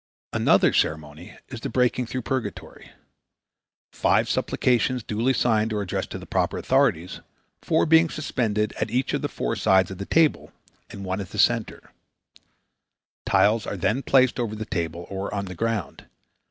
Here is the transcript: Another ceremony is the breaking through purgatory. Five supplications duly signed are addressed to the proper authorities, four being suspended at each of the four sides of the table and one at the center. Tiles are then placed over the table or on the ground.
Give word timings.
Another 0.33 0.73
ceremony 0.73 1.37
is 1.49 1.59
the 1.61 1.69
breaking 1.69 2.07
through 2.07 2.23
purgatory. 2.23 2.91
Five 3.91 4.27
supplications 4.27 5.03
duly 5.03 5.31
signed 5.31 5.71
are 5.73 5.81
addressed 5.83 6.09
to 6.09 6.17
the 6.17 6.25
proper 6.25 6.57
authorities, 6.57 7.19
four 7.61 7.85
being 7.85 8.09
suspended 8.09 8.73
at 8.81 8.89
each 8.89 9.13
of 9.13 9.21
the 9.21 9.29
four 9.29 9.55
sides 9.55 9.91
of 9.91 9.99
the 9.99 10.07
table 10.07 10.51
and 10.89 11.05
one 11.05 11.21
at 11.21 11.29
the 11.29 11.37
center. 11.37 11.91
Tiles 13.27 13.67
are 13.67 13.77
then 13.77 14.01
placed 14.01 14.39
over 14.39 14.55
the 14.55 14.65
table 14.65 15.05
or 15.07 15.31
on 15.31 15.45
the 15.45 15.53
ground. 15.53 16.07